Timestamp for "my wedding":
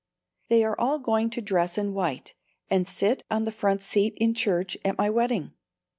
4.97-5.53